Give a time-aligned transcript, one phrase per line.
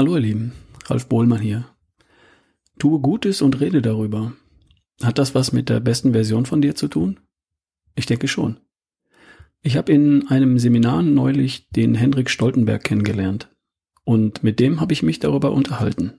[0.00, 0.52] Hallo ihr Lieben,
[0.86, 1.66] Ralf Bohlmann hier.
[2.78, 4.32] Tue Gutes und rede darüber.
[5.02, 7.20] Hat das was mit der besten Version von dir zu tun?
[7.96, 8.60] Ich denke schon.
[9.60, 13.54] Ich habe in einem Seminar neulich den Henrik Stoltenberg kennengelernt.
[14.02, 16.14] Und mit dem habe ich mich darüber unterhalten.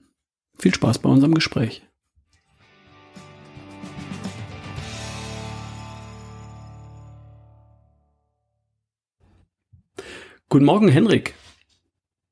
[0.56, 1.82] Viel Spaß bei unserem Gespräch.
[10.48, 11.34] Guten Morgen, Henrik.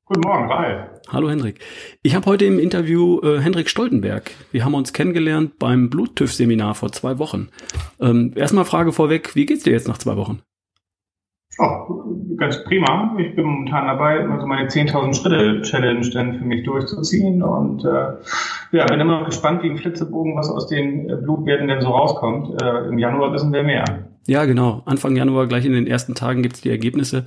[0.05, 1.00] Guten Morgen, Ralf.
[1.11, 1.59] Hallo Henrik.
[2.03, 4.31] Ich habe heute im Interview äh, Henrik Stoltenberg.
[4.53, 7.49] Wir haben uns kennengelernt beim Bluttüff-Seminar vor zwei Wochen.
[7.99, 10.41] Ähm, erstmal Frage vorweg, wie geht's dir jetzt nach zwei Wochen?
[11.59, 13.13] Oh, ganz prima.
[13.19, 18.13] Ich bin momentan dabei, also meine 10.000 Schritte Challenge dann für mich durchzuziehen und äh,
[18.71, 22.61] ja, bin immer gespannt wie ein Flitzebogen, was aus den äh, Blutwerten denn so rauskommt.
[22.61, 23.83] Äh, Im Januar wissen wir mehr.
[24.27, 24.81] Ja, genau.
[24.85, 27.25] Anfang Januar, gleich in den ersten Tagen gibt's die Ergebnisse.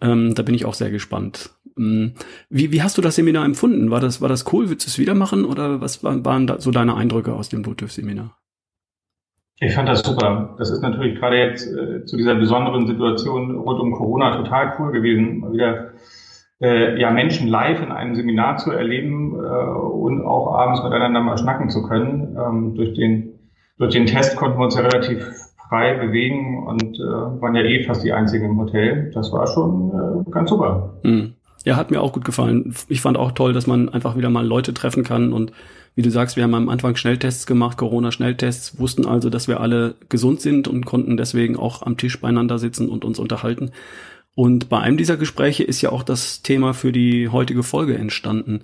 [0.00, 1.50] Ähm, da bin ich auch sehr gespannt.
[1.76, 2.14] Ähm,
[2.48, 3.90] wie, wie hast du das Seminar empfunden?
[3.90, 4.68] War das, war das cool?
[4.68, 7.62] Würdest du es wieder machen oder was waren, waren da so deine Eindrücke aus dem
[7.62, 8.36] Bluetooth-Seminar?
[9.62, 10.54] Ich fand das super.
[10.58, 14.90] Das ist natürlich gerade jetzt äh, zu dieser besonderen Situation rund um Corona total cool
[14.90, 15.92] gewesen, mal wieder
[16.62, 21.36] äh, ja Menschen live in einem Seminar zu erleben äh, und auch abends miteinander mal
[21.36, 22.36] schnacken zu können.
[22.38, 23.38] Ähm, durch den
[23.76, 25.26] durch den Test konnten wir uns ja relativ
[25.70, 29.10] frei bewegen und äh, waren ja eh fast die einzigen im Hotel.
[29.14, 30.94] Das war schon äh, ganz super.
[31.02, 31.34] Mhm.
[31.64, 32.74] Ja, hat mir auch gut gefallen.
[32.88, 35.52] Ich fand auch toll, dass man einfach wieder mal Leute treffen kann und
[35.94, 39.96] wie du sagst, wir haben am Anfang Schnelltests gemacht, Corona-Schnelltests, wussten also, dass wir alle
[40.08, 43.72] gesund sind und konnten deswegen auch am Tisch beieinander sitzen und uns unterhalten.
[44.34, 48.62] Und bei einem dieser Gespräche ist ja auch das Thema für die heutige Folge entstanden.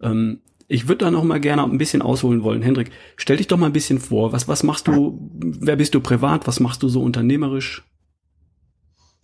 [0.00, 2.62] Ähm, ich würde da noch mal gerne ein bisschen ausholen wollen.
[2.62, 4.32] Hendrik, stell dich doch mal ein bisschen vor.
[4.32, 5.30] Was, was machst du?
[5.34, 6.46] Wer bist du privat?
[6.46, 7.84] Was machst du so unternehmerisch?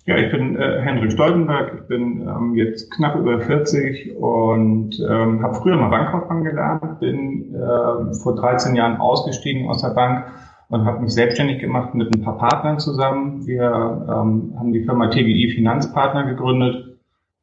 [0.04, 1.74] Ja, ich bin äh, Hendrik Stoltenberg.
[1.80, 6.98] Ich bin ähm, jetzt knapp über 40 und ähm, habe früher mal Bankkaufmann gelernt.
[6.98, 10.26] Bin äh, vor 13 Jahren ausgestiegen aus der Bank
[10.68, 13.46] und habe mich selbstständig gemacht mit ein paar Partnern zusammen.
[13.46, 13.62] Wir
[14.08, 16.98] ähm, haben die Firma TGI Finanzpartner gegründet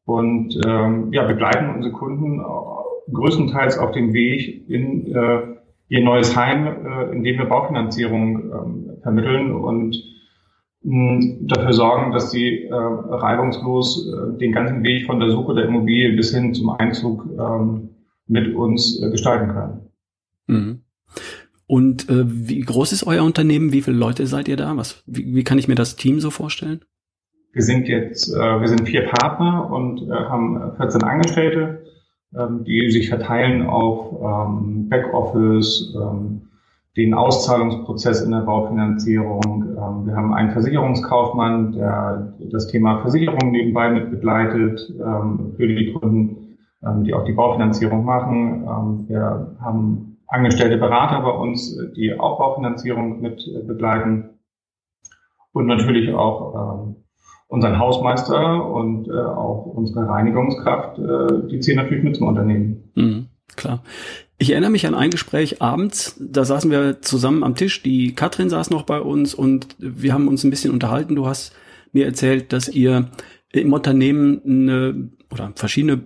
[0.05, 2.41] und ähm, ja, begleiten unsere Kunden
[3.13, 5.41] größtenteils auf dem Weg in äh,
[5.89, 9.95] ihr neues Heim, äh, in dem wir Baufinanzierung ähm, vermitteln und
[10.83, 15.65] mh, dafür sorgen, dass sie äh, reibungslos äh, den ganzen Weg von der Suche der
[15.65, 17.89] Immobilie bis hin zum Einzug ähm,
[18.27, 19.81] mit uns äh, gestalten können.
[20.47, 20.81] Mhm.
[21.67, 23.71] Und äh, wie groß ist euer Unternehmen?
[23.71, 24.75] Wie viele Leute seid ihr da?
[24.75, 26.81] Was, wie, wie kann ich mir das Team so vorstellen?
[27.53, 31.83] Wir sind jetzt, äh, wir sind vier Partner und äh, haben 14 Angestellte
[32.31, 36.41] die sich verteilen auf ähm, Backoffice, ähm,
[36.95, 39.63] den Auszahlungsprozess in der Baufinanzierung.
[39.69, 45.93] Ähm, wir haben einen Versicherungskaufmann, der das Thema Versicherung nebenbei mit begleitet ähm, für die
[45.93, 48.63] Kunden, ähm, die auch die Baufinanzierung machen.
[48.63, 54.29] Ähm, wir haben angestellte Berater bei uns, die auch Baufinanzierung mit begleiten.
[55.51, 56.95] Und natürlich auch ähm,
[57.49, 62.91] unseren Hausmeister und äh, auch unsere Reinigungskraft, äh, die zählen natürlich mit zum Unternehmen.
[62.95, 63.83] Mhm, klar.
[64.37, 68.49] Ich erinnere mich an ein Gespräch abends, da saßen wir zusammen am Tisch, die Katrin
[68.49, 71.15] saß noch bei uns und wir haben uns ein bisschen unterhalten.
[71.15, 71.51] Du hast
[71.91, 73.09] mir erzählt, dass ihr
[73.51, 76.01] im Unternehmen eine oder verschiedene,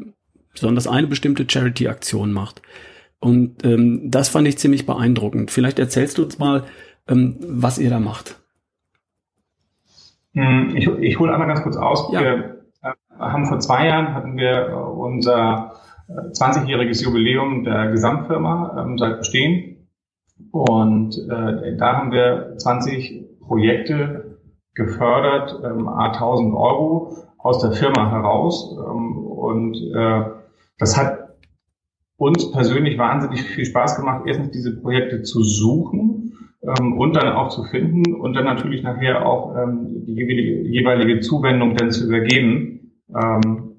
[0.53, 2.61] besonders eine bestimmte Charity-Aktion macht.
[3.19, 5.51] Und ähm, das fand ich ziemlich beeindruckend.
[5.51, 6.63] Vielleicht erzählst du uns mal,
[7.07, 8.42] ähm, was ihr da macht.
[10.33, 12.11] Hm, ich, ich hole einmal ganz kurz aus.
[12.11, 12.21] Ja.
[12.21, 15.73] Wir äh, haben vor zwei Jahren hatten wir äh, unser
[16.09, 19.87] 20-jähriges äh, Jubiläum der Gesamtfirma ähm, seit Bestehen.
[20.51, 24.39] Und äh, da haben wir 20 Projekte
[24.73, 28.75] gefördert, ähm, a 1000 Euro aus der Firma heraus.
[28.77, 30.23] Ähm, und äh,
[30.79, 31.37] das hat
[32.17, 36.12] uns persönlich wahnsinnig viel Spaß gemacht, erstens diese Projekte zu suchen
[36.63, 41.19] ähm, und dann auch zu finden und dann natürlich nachher auch ähm, die jeweilige, jeweilige
[41.19, 42.91] Zuwendung dann zu übergeben.
[43.13, 43.73] Ähm,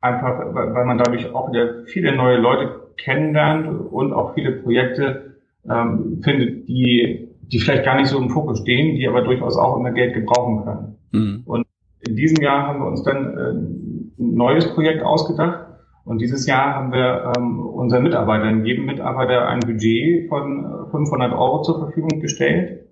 [0.00, 5.36] einfach, weil man dadurch auch wieder viele neue Leute kennenlernt und auch viele Projekte
[5.68, 9.78] ähm, findet, die, die vielleicht gar nicht so im Fokus stehen, die aber durchaus auch
[9.78, 10.96] immer Geld gebrauchen können.
[11.12, 11.42] Mhm.
[11.46, 11.66] Und
[12.06, 15.63] in diesem Jahr haben wir uns dann äh, ein neues Projekt ausgedacht,
[16.04, 21.34] und dieses Jahr haben wir ähm, unseren Mitarbeitern, jedem Mitarbeiter ein Budget von 500 äh,
[21.34, 22.86] Euro zur Verfügung gestellt,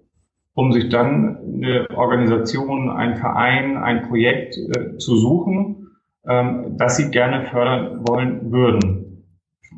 [0.55, 5.89] um sich dann eine Organisation, ein Verein, ein Projekt äh, zu suchen,
[6.27, 9.27] ähm, das sie gerne fördern wollen würden.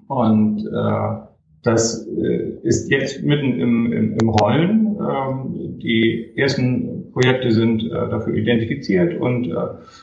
[0.07, 1.25] Und äh,
[1.65, 4.97] das äh, ist jetzt mitten im, im, im Rollen.
[5.01, 9.55] Ähm, die ersten Projekte sind äh, dafür identifiziert und äh,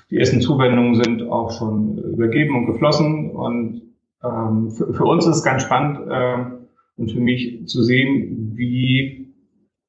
[0.09, 3.31] die ersten Zuwendungen sind auch schon übergeben und geflossen.
[3.31, 3.81] Und
[4.23, 9.33] ähm, für, für, uns ist es ganz spannend ähm, und für mich zu sehen, wie,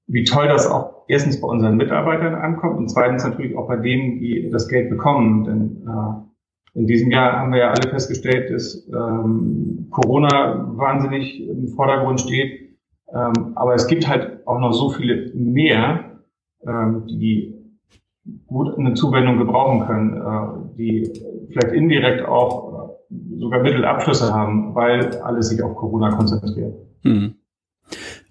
[0.08, 4.18] wie toll das auch erstens bei unseren Mitarbeitern ankommt und zweitens natürlich auch bei denen,
[4.18, 5.44] die das Geld bekommen.
[5.44, 11.68] Denn äh, in diesem Jahr haben wir ja alle festgestellt, dass ähm, Corona wahnsinnig im
[11.68, 12.78] Vordergrund steht.
[13.14, 16.11] Ähm, aber es gibt halt auch noch so viele mehr,
[16.66, 17.54] ähm, die
[18.46, 21.12] gut eine Zuwendung gebrauchen können, äh, die
[21.48, 26.74] vielleicht indirekt auch äh, sogar Mittelabschlüsse haben, weil alles sich auf Corona konzentriert.
[27.02, 27.34] Hm.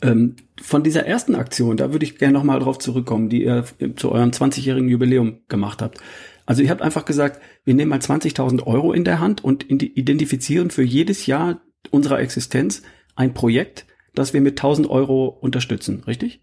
[0.02, 4.12] Ähm, von dieser ersten Aktion, da würde ich gerne nochmal drauf zurückkommen, die ihr zu
[4.12, 6.00] eurem 20-jährigen Jubiläum gemacht habt.
[6.46, 10.72] Also ihr habt einfach gesagt, wir nehmen mal 20.000 Euro in der Hand und identifizieren
[10.72, 11.62] für jedes Jahr
[11.92, 12.82] unserer Existenz
[13.16, 13.86] ein Projekt,
[14.16, 16.42] das wir mit 1000 Euro unterstützen, richtig?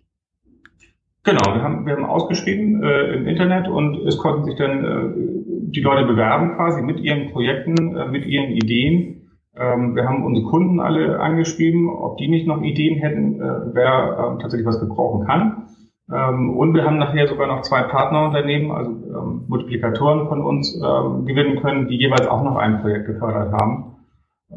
[1.29, 5.71] Genau, wir haben, wir haben ausgeschrieben äh, im Internet und es konnten sich dann äh,
[5.71, 9.29] die Leute bewerben quasi mit ihren Projekten, äh, mit ihren Ideen.
[9.55, 14.37] Ähm, wir haben unsere Kunden alle angeschrieben, ob die nicht noch Ideen hätten, äh, wer
[14.39, 15.69] äh, tatsächlich was gebrauchen kann.
[16.11, 21.27] Ähm, und wir haben nachher sogar noch zwei Partnerunternehmen, also ähm, Multiplikatoren von uns ähm,
[21.27, 23.97] gewinnen können, die jeweils auch noch ein Projekt gefördert haben.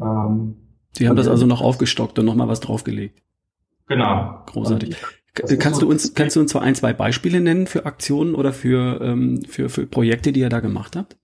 [0.00, 0.56] Ähm,
[0.92, 3.22] Sie haben das also noch aufgestockt und nochmal was draufgelegt.
[3.88, 4.38] Genau.
[4.46, 4.96] Großartig.
[5.34, 9.00] Kannst du uns, kannst du uns zwar ein, zwei Beispiele nennen für Aktionen oder für,
[9.00, 11.16] ähm, für, für Projekte, die ihr da gemacht habt?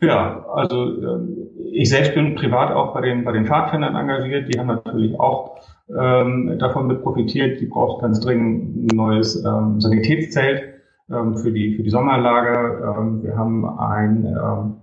[0.00, 4.52] Ja, also ähm, ich selbst bin privat auch bei den, bei den Pfadfindern engagiert.
[4.52, 7.60] Die haben natürlich auch ähm, davon mit profitiert.
[7.60, 10.62] Die braucht ganz dringend ein neues ähm, Sanitätszelt
[11.10, 12.98] ähm, für, die, für die Sommerlager.
[12.98, 14.76] Ähm, wir haben ein ähm,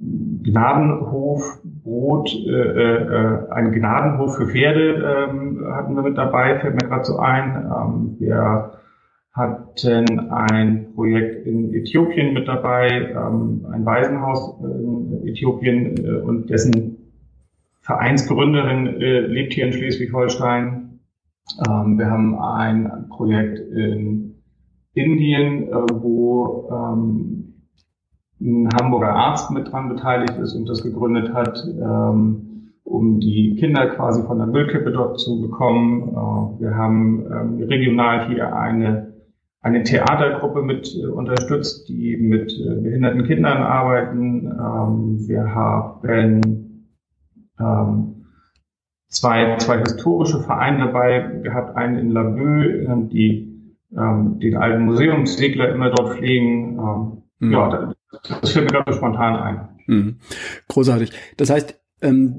[0.00, 6.88] Gnadenhof Brot, äh, äh, ein Gnadenhof für Pferde ähm, hatten wir mit dabei, fällt mir
[6.88, 7.70] gerade so ein.
[7.70, 8.72] Ähm, wir
[9.32, 17.12] hatten ein Projekt in Äthiopien mit dabei, ähm, ein Waisenhaus in Äthiopien äh, und dessen
[17.82, 21.00] Vereinsgründerin äh, lebt hier in Schleswig-Holstein.
[21.68, 24.36] Ähm, wir haben ein Projekt in
[24.94, 27.43] Indien, äh, wo ähm,
[28.44, 33.86] ein Hamburger Arzt mit dran beteiligt ist und das gegründet hat, ähm, um die Kinder
[33.86, 36.10] quasi von der Müllkippe dort zu bekommen.
[36.10, 39.14] Äh, wir haben ähm, regional hier eine,
[39.62, 44.46] eine Theatergruppe mit äh, unterstützt, die mit äh, behinderten Kindern arbeiten.
[44.46, 46.84] Ähm, wir haben
[47.58, 48.26] ähm,
[49.08, 55.90] zwei, zwei historische Vereine dabei gehabt, einen in Laboe, die ähm, den alten Museumssegler immer
[55.90, 56.78] dort pflegen.
[56.78, 57.52] Ähm, mhm.
[57.52, 59.68] Ja, das fällt mir gerade spontan ein.
[59.86, 60.18] Mhm.
[60.68, 61.12] Großartig.
[61.36, 62.38] Das heißt, ähm,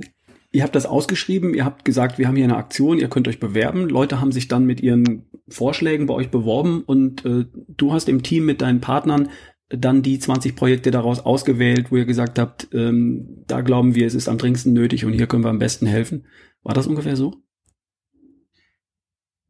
[0.52, 3.40] ihr habt das ausgeschrieben, ihr habt gesagt, wir haben hier eine Aktion, ihr könnt euch
[3.40, 3.90] bewerben.
[3.90, 8.24] Leute haben sich dann mit ihren Vorschlägen bei euch beworben und äh, du hast im
[8.24, 9.30] Team mit deinen Partnern
[9.70, 14.16] dann die 20 Projekte daraus ausgewählt, wo ihr gesagt habt, ähm, da glauben wir, es
[14.16, 16.26] ist am dringendsten nötig und hier können wir am besten helfen.
[16.64, 17.34] War das ungefähr so?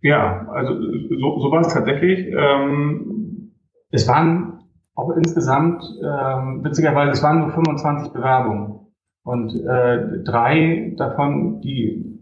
[0.01, 2.27] Ja, also so, so war es tatsächlich.
[2.27, 3.53] Ähm,
[3.89, 4.54] es waren
[4.95, 8.79] auch insgesamt, ähm, witzigerweise, es waren nur 25 Bewerbungen.
[9.23, 12.21] Und äh, drei davon, die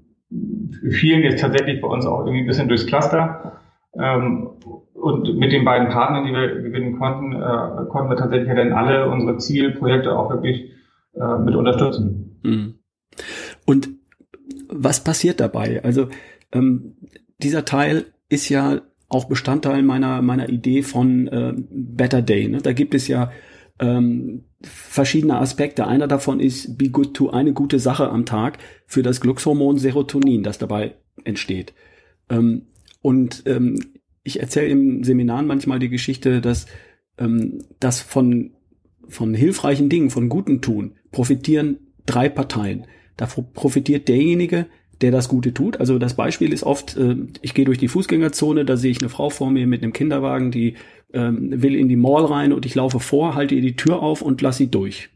[0.90, 3.62] fielen jetzt tatsächlich bei uns auch irgendwie ein bisschen durchs Cluster.
[3.94, 4.50] Ähm,
[4.94, 9.10] und mit den beiden Partnern, die wir gewinnen konnten, äh, konnten wir tatsächlich dann alle
[9.10, 10.72] unsere Zielprojekte auch wirklich
[11.14, 12.40] äh, mit unterstützen.
[12.44, 12.76] Mhm.
[13.66, 13.90] Und
[14.70, 15.84] was passiert dabei?
[15.84, 16.08] Also
[16.52, 16.96] ähm,
[17.38, 18.82] dieser Teil ist ja
[19.14, 22.48] auch Bestandteil meiner, meiner Idee von äh, Better Day.
[22.48, 22.62] Ne?
[22.62, 23.32] Da gibt es ja
[23.80, 25.88] ähm, verschiedene Aspekte.
[25.88, 30.44] Einer davon ist Be Good to eine gute Sache am Tag für das Glückshormon Serotonin,
[30.44, 31.74] das dabei entsteht.
[32.30, 32.68] Ähm,
[33.02, 33.80] und ähm,
[34.24, 36.66] ich erzähle im Seminar manchmal die Geschichte, dass
[37.18, 38.52] ähm, das von
[39.10, 42.88] von hilfreichen Dingen, von guten Tun profitieren drei Parteien.
[43.18, 44.68] Da profitiert derjenige,
[45.02, 45.80] der das Gute tut.
[45.80, 49.10] Also das Beispiel ist oft, äh, ich gehe durch die Fußgängerzone, da sehe ich eine
[49.10, 50.76] Frau vor mir mit einem Kinderwagen, die
[51.14, 54.22] ähm, will in die Mall rein und ich laufe vor, halte ihr die Tür auf
[54.22, 55.10] und lass sie durch.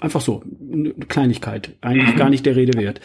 [0.00, 0.42] Einfach so,
[0.72, 3.00] eine Kleinigkeit, eigentlich gar nicht der Rede wert.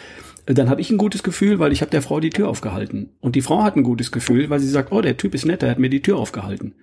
[0.45, 3.09] Äh, dann habe ich ein gutes Gefühl, weil ich habe der Frau die Tür aufgehalten.
[3.19, 5.61] Und die Frau hat ein gutes Gefühl, weil sie sagt, oh, der Typ ist nett,
[5.61, 6.73] der hat mir die Tür aufgehalten.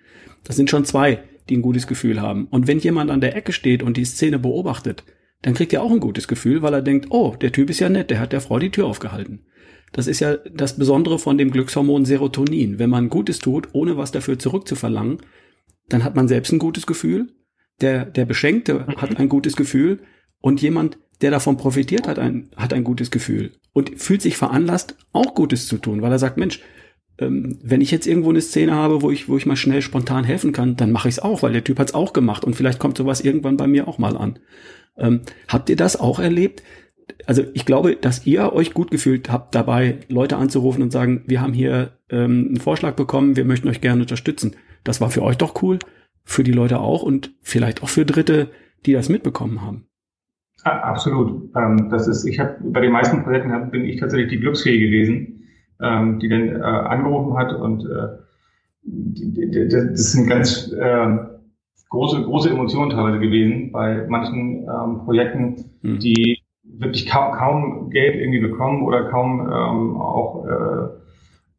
[0.45, 2.47] Das sind schon zwei, die ein gutes Gefühl haben.
[2.50, 5.04] Und wenn jemand an der Ecke steht und die Szene beobachtet,
[5.42, 7.88] dann kriegt er auch ein gutes Gefühl, weil er denkt, oh, der Typ ist ja
[7.88, 9.47] nett, der hat der Frau die Tür aufgehalten.
[9.92, 12.78] Das ist ja das Besondere von dem Glückshormon Serotonin.
[12.78, 15.18] Wenn man Gutes tut, ohne was dafür zurückzuverlangen,
[15.88, 17.33] dann hat man selbst ein gutes Gefühl,
[17.80, 20.00] der, der Beschenkte hat ein gutes Gefühl
[20.40, 24.97] und jemand, der davon profitiert, hat ein, hat ein gutes Gefühl und fühlt sich veranlasst,
[25.12, 26.61] auch Gutes zu tun, weil er sagt, Mensch,
[27.18, 30.25] ähm, wenn ich jetzt irgendwo eine Szene habe, wo ich, wo ich mal schnell spontan
[30.25, 32.54] helfen kann, dann mache ich es auch, weil der Typ hat es auch gemacht und
[32.54, 34.38] vielleicht kommt sowas irgendwann bei mir auch mal an.
[34.99, 36.62] Ähm, habt ihr das auch erlebt,
[37.26, 41.40] also ich glaube, dass ihr euch gut gefühlt habt dabei, Leute anzurufen und sagen, wir
[41.40, 44.57] haben hier ähm, einen Vorschlag bekommen, wir möchten euch gerne unterstützen.
[44.85, 45.78] Das war für euch doch cool,
[46.25, 48.50] für die Leute auch und vielleicht auch für Dritte,
[48.87, 49.87] die das mitbekommen haben.
[50.62, 51.55] absolut.
[51.57, 55.49] Ähm, das ist, ich habe bei den meisten Projekten bin ich tatsächlich die Glücksfee gewesen,
[55.81, 58.09] ähm, die dann äh, angerufen hat und äh,
[58.83, 61.17] die, die, das sind ganz äh,
[61.90, 65.99] große, große Emotionen teilweise gewesen bei manchen ähm, Projekten, mhm.
[65.99, 70.88] die wirklich kaum, kaum Geld irgendwie bekommen oder kaum ähm, auch äh,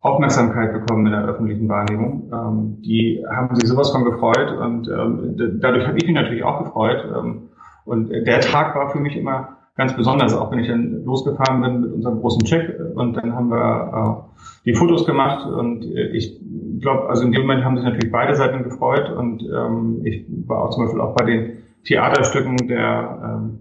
[0.02, 2.32] Aufmerksamkeit bekommen in der öffentlichen Wahrnehmung.
[2.32, 6.64] Ähm, die haben sich sowas von gefreut und ähm, dadurch habe ich mich natürlich auch
[6.64, 7.04] gefreut.
[7.16, 7.50] Ähm,
[7.86, 11.82] und der Tag war für mich immer ganz besonders, auch wenn ich dann losgefahren bin
[11.82, 16.40] mit unserem großen Check und dann haben wir äh, die Fotos gemacht und äh, ich
[16.82, 20.64] glaube, also in dem Moment haben sich natürlich beide Seiten gefreut und ähm, ich war
[20.64, 23.60] auch zum Beispiel auch bei den Theaterstücken der ähm,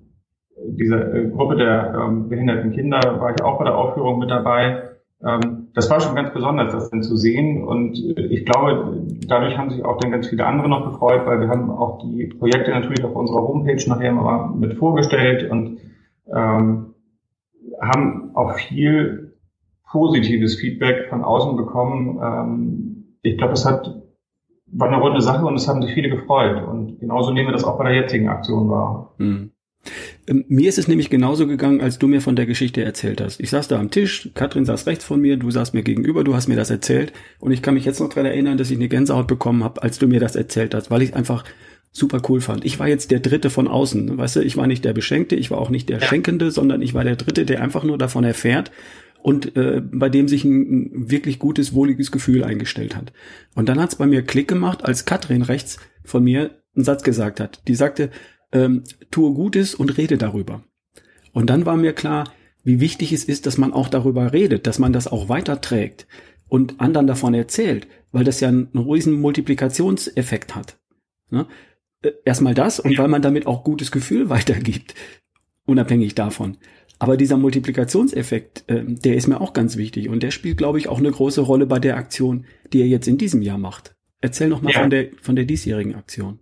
[0.67, 4.83] dieser äh, Gruppe der ähm, behinderten Kinder war ich auch bei der Aufführung mit dabei.
[5.25, 7.65] Ähm, das war schon ganz besonders, das dann zu sehen.
[7.65, 11.41] Und äh, ich glaube, dadurch haben sich auch dann ganz viele andere noch gefreut, weil
[11.41, 15.79] wir haben auch die Projekte natürlich auf unserer Homepage nachher mal mit vorgestellt und
[16.35, 16.95] ähm,
[17.81, 19.37] haben auch viel
[19.91, 22.19] positives Feedback von außen bekommen.
[22.23, 24.03] Ähm, ich glaube, es hat
[24.71, 26.63] war eine runde Sache und es haben sich viele gefreut.
[26.67, 29.15] Und genauso nehmen wir das auch bei der jetzigen Aktion wahr.
[29.19, 29.51] Mhm.
[30.27, 33.41] Mir ist es nämlich genauso gegangen, als du mir von der Geschichte erzählt hast.
[33.41, 36.35] Ich saß da am Tisch, Katrin saß rechts von mir, du saßt mir gegenüber, du
[36.35, 38.89] hast mir das erzählt und ich kann mich jetzt noch dran erinnern, dass ich eine
[38.89, 41.45] Gänsehaut bekommen habe, als du mir das erzählt hast, weil ich einfach
[41.93, 42.67] super cool fand.
[42.67, 45.51] Ich war jetzt der Dritte von außen, weißt du, ich war nicht der Beschenkte, ich
[45.51, 46.07] war auch nicht der ja.
[46.07, 48.71] Schenkende, sondern ich war der Dritte, der einfach nur davon erfährt
[49.23, 50.61] und äh, bei dem sich ein,
[50.93, 53.13] ein wirklich gutes, wohliges Gefühl eingestellt hat.
[53.55, 57.41] Und dann hat's bei mir Klick gemacht, als Katrin rechts von mir einen Satz gesagt
[57.41, 57.63] hat.
[57.69, 58.11] Die sagte,
[58.53, 60.63] ähm, tue Gutes und rede darüber.
[61.33, 62.33] Und dann war mir klar,
[62.65, 66.07] wie wichtig es ist, dass man auch darüber redet, dass man das auch weiterträgt
[66.49, 70.79] und anderen davon erzählt, weil das ja einen riesen Multiplikationseffekt hat.
[71.31, 71.47] Ne?
[72.03, 74.95] Äh, erstmal das und weil man damit auch gutes Gefühl weitergibt,
[75.65, 76.57] unabhängig davon.
[76.99, 80.89] Aber dieser Multiplikationseffekt, äh, der ist mir auch ganz wichtig und der spielt, glaube ich,
[80.89, 83.95] auch eine große Rolle bei der Aktion, die er jetzt in diesem Jahr macht.
[84.21, 84.81] Erzähl noch mal ja.
[84.81, 86.41] von der von der diesjährigen Aktion.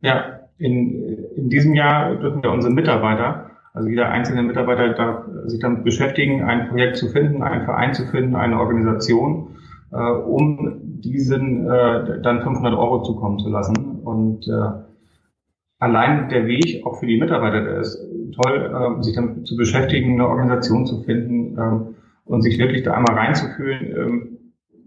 [0.00, 5.60] Ja, in, in diesem Jahr dürfen wir unsere Mitarbeiter, also jeder einzelne Mitarbeiter darf sich
[5.60, 9.56] damit beschäftigen, ein Projekt zu finden, einen Verein zu finden, eine Organisation,
[9.92, 14.00] äh, um diesen äh, dann 500 Euro zukommen zu lassen.
[14.04, 14.83] Und äh,
[15.84, 17.98] allein der Weg auch für die Mitarbeiter, der ist
[18.32, 22.94] toll, äh, sich damit zu beschäftigen, eine Organisation zu finden äh, und sich wirklich da
[22.94, 23.82] einmal reinzufühlen.
[23.84, 24.34] Äh,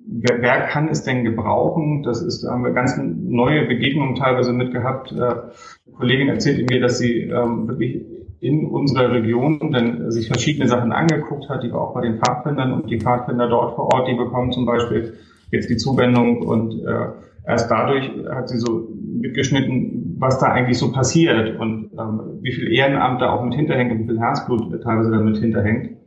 [0.07, 2.03] wer, wer kann es denn gebrauchen?
[2.03, 5.11] Das ist, da haben wir ganz neue Begegnungen teilweise mit gehabt.
[5.11, 8.01] Äh, eine Kollegin erzählte mir, dass sie ähm, wirklich
[8.39, 12.73] in unserer Region dann sich verschiedene Sachen angeguckt hat, die war auch bei den Pfadfindern
[12.73, 15.13] und die Pfadfinder dort vor Ort, die bekommen zum Beispiel
[15.51, 17.07] jetzt die Zuwendung und äh,
[17.47, 22.71] erst dadurch hat sie so mitgeschnitten, was da eigentlich so passiert und ähm, wie viel
[22.71, 25.97] Ehrenamt da auch mit hinterhängt und wie viel Herzblut teilweise damit hinterhängt.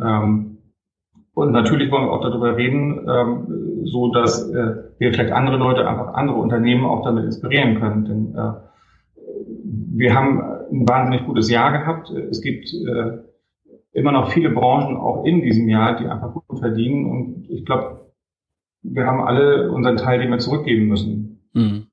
[0.00, 0.58] Ähm,
[1.34, 5.88] und natürlich wollen wir auch darüber reden, ähm, so dass äh, wir vielleicht andere Leute,
[5.88, 8.04] einfach andere Unternehmen auch damit inspirieren können.
[8.04, 8.52] Denn äh,
[9.96, 12.10] wir haben ein wahnsinnig gutes Jahr gehabt.
[12.10, 13.18] Es gibt äh,
[13.92, 17.06] immer noch viele Branchen auch in diesem Jahr, die einfach gut verdienen.
[17.06, 18.12] Und ich glaube,
[18.82, 21.48] wir haben alle unseren Teil, den wir zurückgeben müssen.
[21.52, 21.83] Mhm.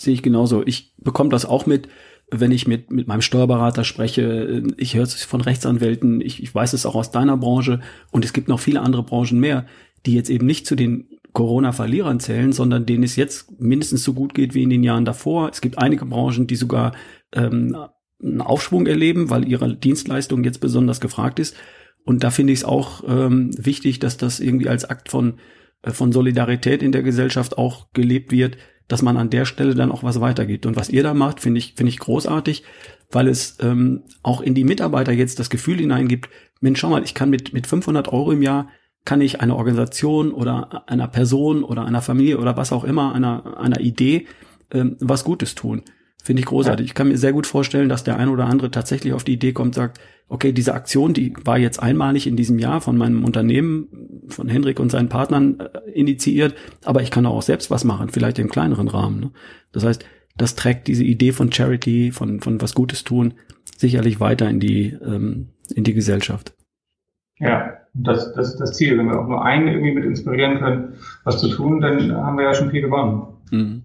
[0.00, 0.64] Sehe ich genauso.
[0.66, 1.88] Ich bekomme das auch mit
[2.30, 6.74] wenn ich mit, mit meinem Steuerberater spreche, ich höre es von Rechtsanwälten, ich, ich weiß
[6.74, 9.66] es auch aus deiner Branche und es gibt noch viele andere Branchen mehr,
[10.04, 14.34] die jetzt eben nicht zu den Corona-Verlierern zählen, sondern denen es jetzt mindestens so gut
[14.34, 15.48] geht wie in den Jahren davor.
[15.50, 16.92] Es gibt einige Branchen, die sogar
[17.32, 17.76] ähm,
[18.22, 21.56] einen Aufschwung erleben, weil ihre Dienstleistung jetzt besonders gefragt ist.
[22.04, 25.34] Und da finde ich es auch ähm, wichtig, dass das irgendwie als Akt von,
[25.84, 28.58] von Solidarität in der Gesellschaft auch gelebt wird,
[28.88, 30.66] dass man an der Stelle dann auch was weitergibt.
[30.66, 32.64] Und was ihr da macht, finde ich, finde ich großartig,
[33.10, 36.28] weil es ähm, auch in die Mitarbeiter jetzt das Gefühl hineingibt,
[36.60, 38.68] Mensch, schau mal, ich kann mit, mit 500 Euro im Jahr
[39.04, 43.58] kann ich einer Organisation oder einer Person oder einer Familie oder was auch immer, einer,
[43.58, 44.26] einer Idee
[44.72, 45.82] ähm, was Gutes tun.
[46.22, 46.84] Finde ich großartig.
[46.84, 49.52] Ich kann mir sehr gut vorstellen, dass der eine oder andere tatsächlich auf die Idee
[49.52, 53.88] kommt, sagt, okay, diese Aktion, die war jetzt einmalig in diesem Jahr von meinem Unternehmen,
[54.28, 56.54] von Hendrik und seinen Partnern äh, initiiert,
[56.84, 59.20] aber ich kann auch selbst was machen, vielleicht im kleineren Rahmen.
[59.20, 59.30] Ne?
[59.72, 60.04] Das heißt,
[60.36, 63.34] das trägt diese Idee von Charity, von, von was Gutes tun,
[63.76, 66.54] sicherlich weiter in die, ähm, in die Gesellschaft.
[67.38, 68.98] Ja, das, das ist das Ziel.
[68.98, 70.94] Wenn wir auch nur einen irgendwie mit inspirieren können,
[71.24, 73.26] was zu tun, dann haben wir ja schon viel gewonnen.
[73.50, 73.77] Mhm.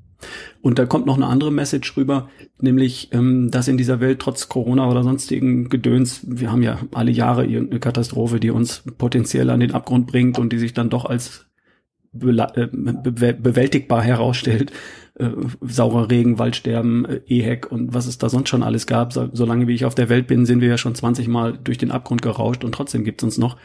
[0.64, 4.48] Und da kommt noch eine andere Message rüber, nämlich, ähm, dass in dieser Welt trotz
[4.48, 9.60] Corona oder sonstigen Gedöns, wir haben ja alle Jahre irgendeine Katastrophe, die uns potenziell an
[9.60, 11.48] den Abgrund bringt und die sich dann doch als
[12.14, 14.72] äh, bewältigbar herausstellt.
[15.16, 15.30] Äh,
[15.62, 19.14] saurer Regen, Waldsterben, äh, EHEC und was es da sonst schon alles gab.
[19.14, 21.78] So, solange wie ich auf der Welt bin, sind wir ja schon 20 Mal durch
[21.78, 23.56] den Abgrund gerauscht und trotzdem gibt's uns noch.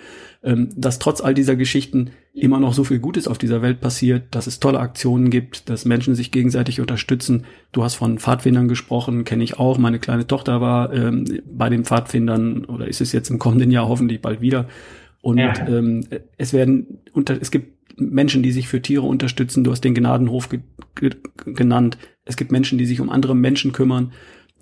[0.43, 4.25] Ähm, dass trotz all dieser Geschichten immer noch so viel Gutes auf dieser Welt passiert,
[4.33, 7.47] dass es tolle Aktionen gibt, dass Menschen sich gegenseitig unterstützen.
[7.73, 9.79] Du hast von Pfadfindern gesprochen, kenne ich auch.
[9.79, 13.89] Meine kleine Tochter war ähm, bei den Pfadfindern oder ist es jetzt im kommenden Jahr
[13.89, 14.69] hoffentlich bald wieder.
[15.23, 15.67] Und ja.
[15.67, 19.65] ähm, es werden unter, es gibt Menschen, die sich für Tiere unterstützen.
[19.65, 20.61] Du hast den Gnadenhof ge
[20.95, 21.11] ge
[21.47, 21.99] genannt.
[22.25, 24.13] Es gibt Menschen, die sich um andere Menschen kümmern.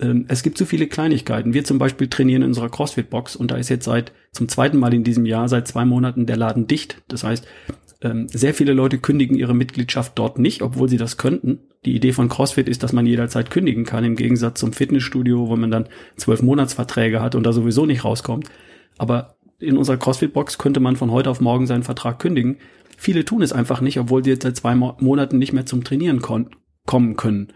[0.01, 1.55] Ähm, es gibt so viele Kleinigkeiten.
[1.55, 4.95] Wir zum Beispiel trainieren in unserer CrossFit-Box und da ist jetzt seit zum zweiten Mal
[4.95, 7.03] in diesem Jahr, seit zwei Monaten der Laden dicht.
[7.09, 7.47] Das heißt,
[8.03, 11.61] ähm, sehr viele Leute kündigen ihre Mitgliedschaft dort nicht, obwohl sie das könnten.
[11.85, 15.57] Die Idee von CrossFit ist, dass man jederzeit kündigen kann, im Gegensatz zum Fitnessstudio, wo
[15.57, 18.51] man dann zwölf Monatsverträge hat und da sowieso nicht rauskommt.
[18.99, 22.59] Aber in unserer CrossFit-Box könnte man von heute auf morgen seinen Vertrag kündigen.
[22.97, 26.23] Viele tun es einfach nicht, obwohl sie jetzt seit zwei Monaten nicht mehr zum Trainieren
[26.23, 27.49] kommen können.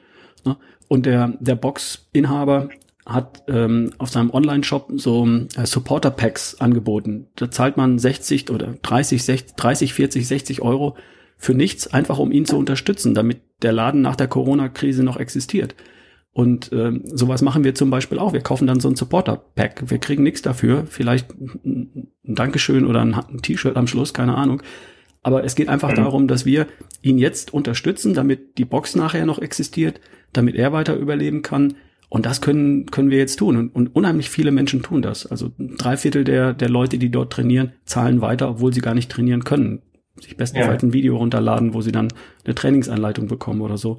[0.44, 0.56] Ne?
[0.88, 2.68] Und der, der Box-Inhaber
[3.06, 7.26] hat ähm, auf seinem Online-Shop so äh, Supporter-Packs angeboten.
[7.36, 10.96] Da zahlt man 60 oder 30, 60, 30, 40, 60 Euro
[11.36, 15.74] für nichts, einfach um ihn zu unterstützen, damit der Laden nach der Corona-Krise noch existiert.
[16.32, 18.32] Und ähm, sowas machen wir zum Beispiel auch.
[18.32, 19.90] Wir kaufen dann so ein Supporter-Pack.
[19.90, 21.30] Wir kriegen nichts dafür, vielleicht
[21.64, 24.62] ein Dankeschön oder ein, ein T-Shirt am Schluss, keine Ahnung.
[25.22, 25.96] Aber es geht einfach mhm.
[25.96, 26.66] darum, dass wir
[27.02, 30.00] ihn jetzt unterstützen, damit die Box nachher noch existiert,
[30.32, 31.74] damit er weiter überleben kann.
[32.08, 33.56] Und das können, können wir jetzt tun.
[33.56, 35.26] Und, und unheimlich viele Menschen tun das.
[35.26, 39.10] Also drei Viertel der, der Leute, die dort trainieren, zahlen weiter, obwohl sie gar nicht
[39.10, 39.82] trainieren können.
[40.20, 40.88] Sich bestenfalls ja.
[40.88, 42.08] ein Video runterladen, wo sie dann
[42.44, 43.98] eine Trainingsanleitung bekommen oder so.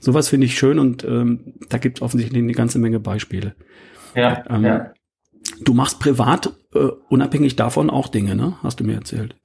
[0.00, 3.54] Sowas finde ich schön und ähm, da gibt es offensichtlich eine ganze Menge Beispiele.
[4.14, 4.92] Ja, ähm, ja.
[5.60, 8.56] Du machst privat äh, unabhängig davon auch Dinge, ne?
[8.62, 9.36] Hast du mir erzählt.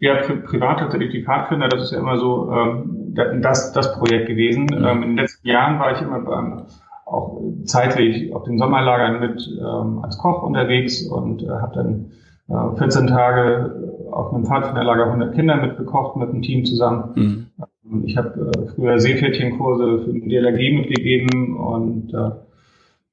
[0.00, 4.26] Ja, pri privat tatsächlich die Pfadfinder, das ist ja immer so ähm, das, das Projekt
[4.28, 4.64] gewesen.
[4.64, 4.84] Mhm.
[4.84, 6.62] Ähm, in den letzten Jahren war ich immer beim,
[7.04, 12.06] auch zeitlich auf den Sommerlagern mit ähm, als Koch unterwegs und äh, habe dann
[12.48, 17.12] äh, 14 Tage auf einem Pfadfinderlager 100 Kinder mitbekocht mit einem Team zusammen.
[17.14, 17.46] Mhm.
[17.58, 22.30] Ähm, ich habe äh, früher Seepferdchenkurse für den DLRG mitgegeben und äh,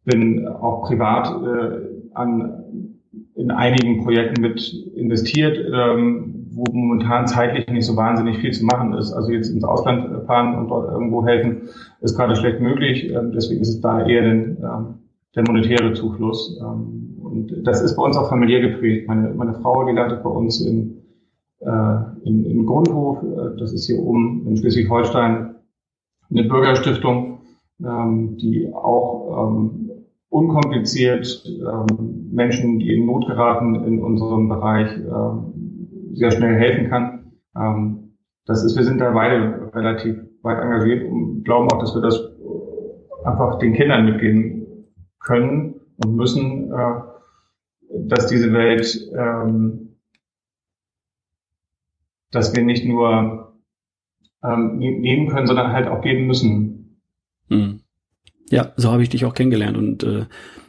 [0.06, 2.63] bin auch privat äh, an
[3.36, 8.94] in einigen Projekten mit investiert, ähm, wo momentan zeitlich nicht so wahnsinnig viel zu machen
[8.94, 9.12] ist.
[9.12, 11.70] Also jetzt ins Ausland fahren und dort irgendwo helfen,
[12.02, 13.12] ist gerade schlecht möglich.
[13.12, 14.96] Ähm, deswegen ist es da eher den, ähm,
[15.36, 16.60] der monetäre Zufluss.
[16.62, 19.08] Ähm, und das ist bei uns auch familiär geprägt.
[19.08, 21.02] Meine, meine Frau, die leitet bei uns in,
[21.62, 25.56] äh, in, in Grundhof, äh, das ist hier oben in Schleswig-Holstein,
[26.30, 27.39] eine Bürgerstiftung,
[27.80, 29.70] die auch
[30.30, 31.44] unkompliziert
[32.32, 34.89] Menschen, die in Not geraten in unserem Bereich,
[36.13, 37.32] sehr schnell helfen kann.
[37.56, 42.02] Ähm, das ist, wir sind da beide relativ weit engagiert und glauben auch, dass wir
[42.02, 42.19] das
[43.26, 44.88] einfach den Kindern mitgeben
[45.19, 47.02] können und müssen, äh,
[48.08, 49.95] dass diese Welt, ähm,
[52.32, 53.54] dass wir nicht nur
[54.43, 56.99] ähm, nehmen können, sondern halt auch geben müssen.
[57.49, 57.80] Hm.
[58.49, 60.26] Ja, so habe ich dich auch kennengelernt und äh,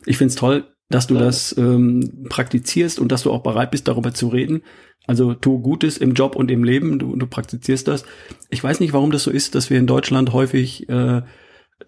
[0.06, 4.14] ich find's toll, dass du das ähm, praktizierst und dass du auch bereit bist, darüber
[4.14, 4.62] zu reden.
[5.06, 8.04] Also tu Gutes im Job und im Leben, du, du praktizierst das.
[8.48, 11.22] Ich weiß nicht, warum das so ist, dass wir in Deutschland häufig äh,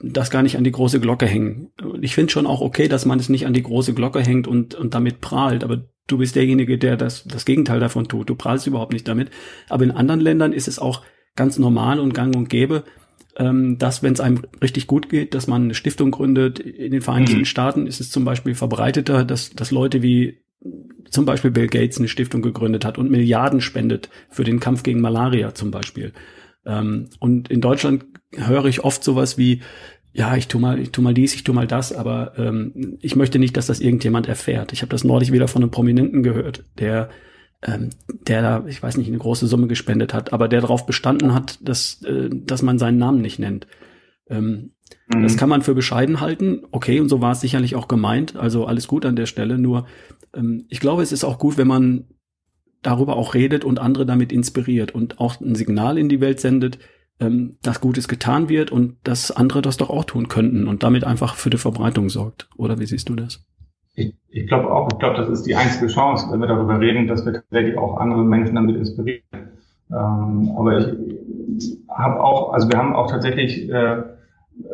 [0.03, 1.71] das gar nicht an die große Glocke hängen.
[2.01, 4.75] Ich finde schon auch okay, dass man es nicht an die große Glocke hängt und,
[4.75, 8.29] und damit prahlt, aber du bist derjenige, der das, das Gegenteil davon tut.
[8.29, 9.31] Du prahlst überhaupt nicht damit.
[9.69, 11.03] Aber in anderen Ländern ist es auch
[11.37, 12.83] ganz normal und gang und gäbe,
[13.39, 16.59] ähm, dass, wenn es einem richtig gut geht, dass man eine Stiftung gründet.
[16.59, 17.45] In den Vereinigten mhm.
[17.45, 20.39] Staaten ist es zum Beispiel verbreiteter, dass, dass Leute wie
[21.11, 25.01] zum Beispiel Bill Gates eine Stiftung gegründet hat und Milliarden spendet für den Kampf gegen
[25.01, 26.13] Malaria zum Beispiel.
[26.65, 29.61] Ähm, und in Deutschland höre ich oft sowas wie,
[30.13, 33.17] ja, ich tu mal, ich tu mal dies, ich tu mal das, aber ähm, ich
[33.17, 34.73] möchte nicht, dass das irgendjemand erfährt.
[34.73, 37.11] Ich habe das neulich wieder von einem Prominenten gehört, der
[37.67, 41.35] ähm, der da, ich weiß nicht, eine große Summe gespendet hat, aber der darauf bestanden
[41.35, 43.67] hat, dass, äh, dass man seinen Namen nicht nennt.
[44.29, 44.73] Ähm,
[45.13, 45.23] mhm.
[45.23, 48.67] Das kann man für bescheiden halten, okay, und so war es sicherlich auch gemeint, also
[48.67, 49.87] alles gut an der Stelle, nur
[50.35, 52.05] ähm, ich glaube, es ist auch gut, wenn man
[52.83, 56.79] darüber auch redet und andere damit inspiriert und auch ein Signal in die Welt sendet,
[57.19, 61.03] ähm, dass Gutes getan wird und dass andere das doch auch tun könnten und damit
[61.03, 62.49] einfach für die Verbreitung sorgt.
[62.57, 63.45] Oder wie siehst du das?
[63.97, 67.09] Ich, ich glaube auch, ich glaube, das ist die einzige Chance, wenn wir darüber reden,
[67.09, 69.23] dass wir tatsächlich auch andere Menschen damit inspirieren.
[69.91, 74.03] Ähm, aber ich, habe auch, also wir haben auch tatsächlich äh,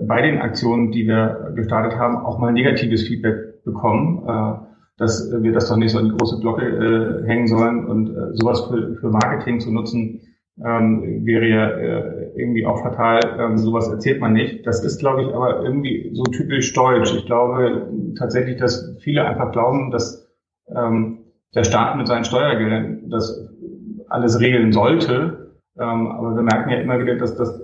[0.03, 4.55] bei den Aktionen, die wir gestartet haben, auch mal negatives Feedback bekommen, äh,
[4.99, 8.35] dass wir das doch nicht so an die große Glocke äh, hängen sollen und äh,
[8.35, 10.21] sowas für, für Marketing zu nutzen,
[10.59, 13.21] ähm, wäre ja äh, irgendwie auch fatal.
[13.39, 14.67] Ähm, sowas erzählt man nicht.
[14.67, 17.15] Das ist, glaube ich, aber irgendwie so typisch deutsch.
[17.15, 17.89] Ich glaube
[18.19, 20.29] tatsächlich, dass viele einfach glauben, dass
[20.75, 21.19] ähm,
[21.55, 23.49] der Staat mit seinen Steuergeldern das
[24.09, 25.53] alles regeln sollte.
[25.79, 27.63] Ähm, aber wir merken ja immer wieder, dass das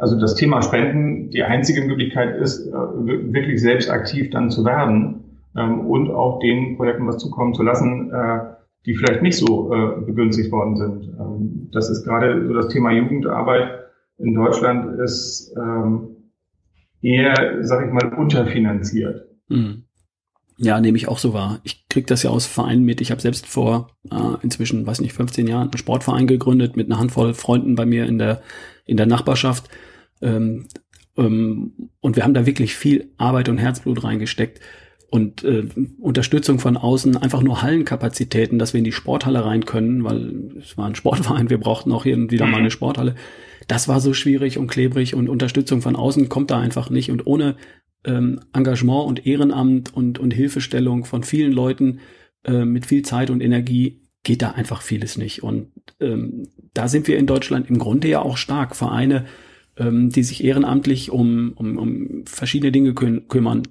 [0.00, 5.38] also das Thema Spenden die einzige Möglichkeit ist, äh, wirklich selbst aktiv dann zu werden
[5.56, 8.40] ähm, und auch den Projekten was zukommen zu lassen, äh,
[8.86, 11.14] die vielleicht nicht so äh, begünstigt worden sind.
[11.18, 13.80] Ähm, das ist gerade so das Thema Jugendarbeit
[14.18, 16.16] in Deutschland ist ähm,
[17.00, 19.26] eher, sag ich mal, unterfinanziert.
[19.48, 19.84] Mhm.
[20.58, 21.60] Ja, nehme ich auch so wahr.
[21.62, 23.00] Ich krieg das ja aus Vereinen mit.
[23.00, 27.00] Ich habe selbst vor äh, inzwischen, weiß nicht, 15 Jahren einen Sportverein gegründet mit einer
[27.00, 28.42] Handvoll Freunden bei mir in der
[28.84, 29.70] in der Nachbarschaft.
[30.20, 30.66] Ähm,
[31.16, 34.60] ähm, und wir haben da wirklich viel Arbeit und Herzblut reingesteckt
[35.10, 35.66] und äh,
[35.98, 40.78] Unterstützung von außen, einfach nur Hallenkapazitäten, dass wir in die Sporthalle rein können, weil es
[40.78, 43.16] war ein Sportverein, wir brauchten auch hier und wieder mal eine Sporthalle.
[43.66, 47.10] Das war so schwierig und klebrig und Unterstützung von außen kommt da einfach nicht.
[47.10, 47.56] Und ohne
[48.04, 52.00] ähm, Engagement und Ehrenamt und, und Hilfestellung von vielen Leuten
[52.44, 55.42] äh, mit viel Zeit und Energie geht da einfach vieles nicht.
[55.42, 58.76] Und ähm, da sind wir in Deutschland im Grunde ja auch stark.
[58.76, 59.26] Vereine,
[59.76, 63.62] ähm, die sich ehrenamtlich um, um, um verschiedene Dinge kü kümmern,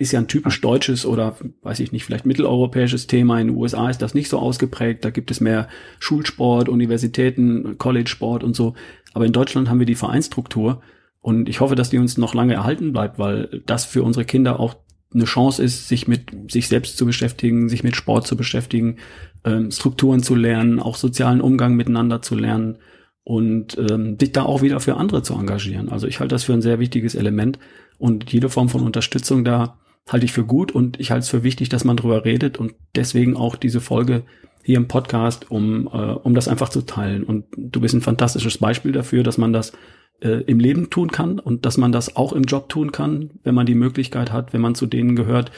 [0.00, 3.38] ist ja ein typisch deutsches oder weiß ich nicht, vielleicht mitteleuropäisches Thema.
[3.38, 5.04] In den USA ist das nicht so ausgeprägt.
[5.04, 8.72] Da gibt es mehr Schulsport, Universitäten, College-Sport und so.
[9.12, 10.80] Aber in Deutschland haben wir die Vereinsstruktur
[11.20, 14.58] und ich hoffe, dass die uns noch lange erhalten bleibt, weil das für unsere Kinder
[14.58, 14.76] auch
[15.12, 18.96] eine Chance ist, sich mit sich selbst zu beschäftigen, sich mit Sport zu beschäftigen,
[19.44, 22.78] ähm, Strukturen zu lernen, auch sozialen Umgang miteinander zu lernen
[23.22, 25.90] und ähm, sich da auch wieder für andere zu engagieren.
[25.90, 27.58] Also ich halte das für ein sehr wichtiges Element
[27.98, 29.76] und jede Form von Unterstützung da
[30.08, 32.74] halte ich für gut und ich halte es für wichtig, dass man drüber redet und
[32.94, 34.24] deswegen auch diese Folge
[34.62, 37.24] hier im Podcast, um, äh, um das einfach zu teilen.
[37.24, 39.72] Und du bist ein fantastisches Beispiel dafür, dass man das
[40.20, 43.54] äh, im Leben tun kann und dass man das auch im Job tun kann, wenn
[43.54, 45.50] man die Möglichkeit hat, wenn man zu denen gehört,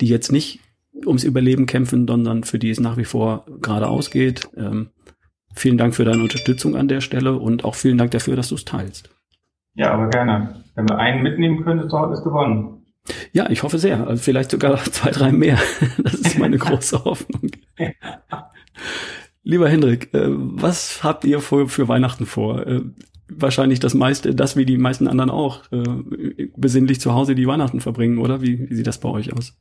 [0.00, 0.60] die jetzt nicht
[1.06, 4.48] ums Überleben kämpfen, sondern für die es nach wie vor geradeaus geht.
[4.56, 4.90] Ähm,
[5.54, 8.56] vielen Dank für deine Unterstützung an der Stelle und auch vielen Dank dafür, dass du
[8.56, 9.10] es teilst.
[9.74, 10.62] Ja, aber gerne.
[10.74, 11.90] Wenn wir einen mitnehmen können, ist
[12.24, 12.79] gewonnen.
[13.32, 14.06] Ja, ich hoffe sehr.
[14.06, 15.58] Also vielleicht sogar zwei, drei mehr.
[16.02, 17.50] Das ist meine große Hoffnung.
[19.42, 22.66] Lieber Hendrik, äh, was habt ihr für, für Weihnachten vor?
[22.66, 22.82] Äh,
[23.28, 27.80] wahrscheinlich das meiste, das wie die meisten anderen auch, äh, besinnlich zu Hause die Weihnachten
[27.80, 28.42] verbringen, oder?
[28.42, 29.56] Wie, wie sieht das bei euch aus?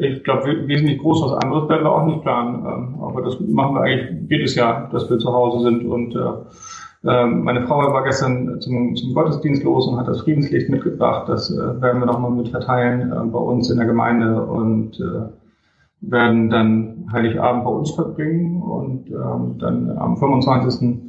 [0.00, 2.64] Ich glaube, wesentlich groß was anderes werden wir auch nicht planen.
[2.64, 6.16] Ähm, aber das machen wir eigentlich jedes Jahr, dass wir zu Hause sind und
[7.02, 11.28] meine Frau war gestern zum, zum Gottesdienst los und hat das Friedenslicht mitgebracht.
[11.28, 15.28] Das äh, werden wir nochmal mit verteilen äh, bei uns in der Gemeinde und äh,
[16.00, 21.00] werden dann Heiligabend bei uns verbringen und ähm, dann am 25.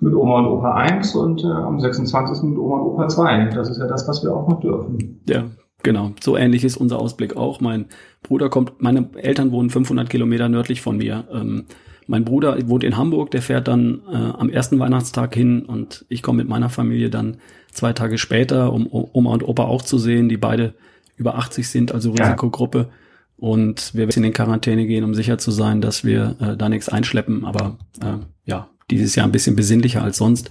[0.00, 2.42] mit Oma und Opa 1 und äh, am 26.
[2.42, 3.50] mit Oma und Opa 2.
[3.54, 5.20] Das ist ja das, was wir auch noch dürfen.
[5.28, 5.44] Ja,
[5.82, 6.10] genau.
[6.20, 7.60] So ähnlich ist unser Ausblick auch.
[7.60, 7.86] Mein
[8.22, 11.24] Bruder kommt, meine Eltern wohnen 500 Kilometer nördlich von mir.
[11.32, 11.64] Ähm,
[12.08, 16.22] mein Bruder wohnt in Hamburg, der fährt dann äh, am ersten Weihnachtstag hin und ich
[16.22, 17.36] komme mit meiner Familie dann
[17.70, 20.74] zwei Tage später, um Oma und Opa auch zu sehen, die beide
[21.16, 22.78] über 80 sind, also Risikogruppe.
[22.78, 22.88] Ja.
[23.36, 26.88] Und wir werden in Quarantäne gehen, um sicher zu sein, dass wir äh, da nichts
[26.88, 27.44] einschleppen.
[27.44, 30.50] Aber äh, ja, dieses Jahr ein bisschen besinnlicher als sonst.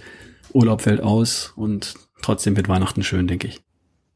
[0.54, 3.60] Urlaub fällt aus und trotzdem wird Weihnachten schön, denke ich.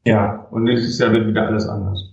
[0.05, 2.12] Ja, und nächstes Jahr wird wieder alles anders.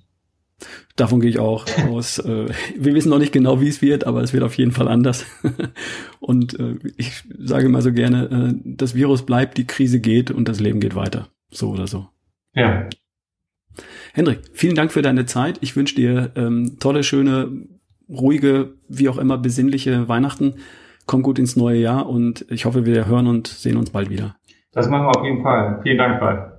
[0.97, 2.19] Davon gehe ich auch aus.
[2.19, 4.89] Äh, wir wissen noch nicht genau, wie es wird, aber es wird auf jeden Fall
[4.89, 5.25] anders.
[6.21, 10.49] Und äh, ich sage mal so gerne, äh, das Virus bleibt, die Krise geht und
[10.49, 11.29] das Leben geht weiter.
[11.51, 12.09] So oder so.
[12.55, 12.89] Ja.
[14.13, 15.59] Hendrik, vielen Dank für deine Zeit.
[15.61, 17.51] Ich wünsche dir ähm, tolle, schöne,
[18.09, 20.55] ruhige, wie auch immer besinnliche Weihnachten.
[21.07, 24.37] Komm gut ins neue Jahr und ich hoffe, wir hören und sehen uns bald wieder.
[24.73, 25.81] Das machen wir auf jeden Fall.
[25.83, 26.50] Vielen Dank, Ralf.